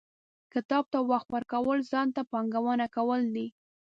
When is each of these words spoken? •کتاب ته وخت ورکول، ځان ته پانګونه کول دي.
•کتاب 0.53 0.83
ته 0.93 0.99
وخت 1.11 1.27
ورکول، 1.35 1.79
ځان 1.91 2.07
ته 2.15 2.21
پانګونه 2.31 2.85
کول 2.95 3.21
دي. 3.35 3.47